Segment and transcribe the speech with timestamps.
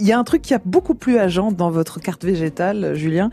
[0.00, 3.30] il y a un truc qui a beaucoup plus agent dans votre carte végétale, Julien.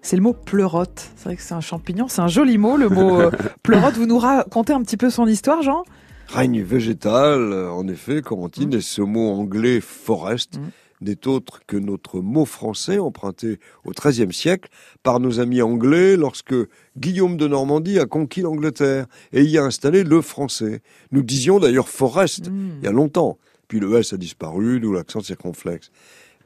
[0.00, 1.10] C'est le mot pleurote.
[1.16, 3.30] C'est vrai que c'est un champignon, c'est un joli mot, le mot euh,
[3.62, 3.94] pleurote.
[3.94, 5.82] Vous nous racontez un petit peu son histoire, Jean?
[6.28, 8.78] Règne végétal, en effet, Corentine, mmh.
[8.78, 10.58] et ce mot anglais forest.
[10.58, 10.70] Mmh
[11.04, 14.70] n'est autre que notre mot français emprunté au XIIIe siècle
[15.02, 16.54] par nos amis anglais lorsque
[16.96, 20.80] Guillaume de Normandie a conquis l'Angleterre et y a installé le français.
[21.12, 22.78] Nous disions d'ailleurs forest hmm.
[22.78, 23.38] il y a longtemps,
[23.68, 25.90] puis le S a disparu, d'où l'accent circonflexe.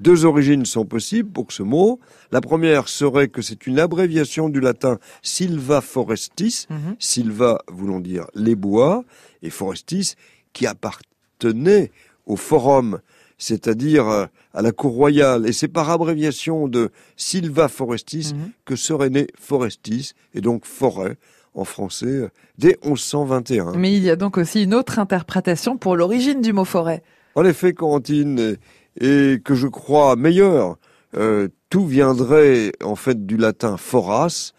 [0.00, 1.98] Deux origines sont possibles pour ce mot.
[2.30, 6.96] La première serait que c'est une abréviation du latin silva forestis, mhm.
[7.00, 9.04] silva voulant dire les bois,
[9.42, 10.14] et forestis
[10.52, 11.90] qui appartenait
[12.26, 13.00] au forum
[13.38, 15.46] c'est-à-dire euh, à la cour royale.
[15.46, 18.50] Et c'est par abréviation de Silva Forestis mhm.
[18.64, 21.16] que serait né Forestis, et donc forêt
[21.58, 23.72] en français, euh, dès 1121.
[23.76, 27.02] Mais il y a donc aussi une autre interprétation pour l'origine du mot forêt.
[27.34, 28.56] En effet, Corentine,
[29.00, 30.76] et que je crois meilleur,
[31.16, 34.52] euh, tout viendrait en fait du latin foras,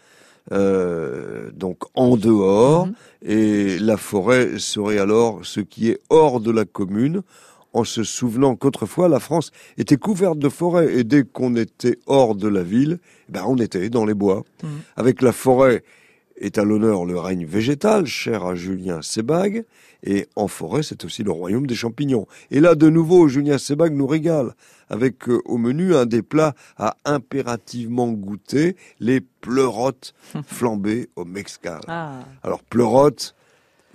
[0.50, 2.94] donc en dehors, mhm.
[3.22, 7.22] et la forêt serait alors ce qui est hors de la commune,
[7.72, 12.34] en se souvenant qu'autrefois la France était couverte de forêts et dès qu'on était hors
[12.34, 14.44] de la ville, eh ben on était dans les bois.
[14.62, 14.66] Mmh.
[14.96, 15.84] Avec la forêt
[16.40, 19.64] est à l'honneur le règne végétal, cher à Julien Sebag,
[20.02, 22.26] et en forêt c'est aussi le royaume des champignons.
[22.50, 24.54] Et là de nouveau Julien Sebag nous régale
[24.88, 30.14] avec euh, au menu un des plats à impérativement goûter, les pleurotes
[30.46, 31.80] flambées au mexcal.
[31.86, 32.20] Ah.
[32.42, 33.34] Alors pleurotes,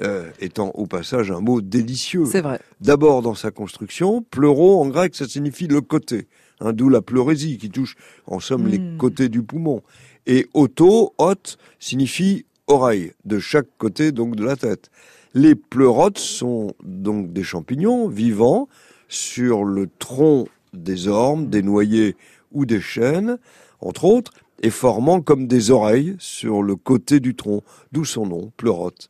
[0.02, 2.26] euh, étant au passage un mot délicieux.
[2.26, 2.60] C'est vrai.
[2.82, 6.28] D'abord dans sa construction, pleuro en grec ça signifie le côté,
[6.60, 7.96] hein, d'où la pleurésie qui touche
[8.28, 8.98] en somme les hmm.
[8.98, 9.82] côtés du poumon.
[10.28, 14.90] Et auto, hôte, signifie oreille, de chaque côté donc de la tête.
[15.34, 18.68] Les pleurotes sont donc des champignons vivants
[19.08, 22.16] sur le tronc des ormes, des noyers
[22.52, 23.38] ou des chênes,
[23.82, 27.62] entre autres, et formant comme des oreilles sur le côté du tronc,
[27.92, 29.10] d'où son nom, pleurote.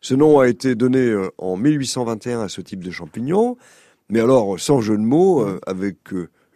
[0.00, 3.56] Ce nom a été donné euh, en 1821 à ce type de champignon,
[4.08, 5.96] mais alors, sans jeu de mots, euh, avec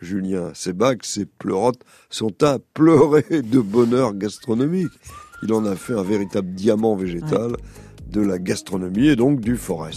[0.01, 4.93] Julien Sebag, ses pleurotes sont à pleurer de bonheur gastronomique.
[5.43, 7.57] Il en a fait un véritable diamant végétal
[8.11, 9.97] de la gastronomie et donc du forest.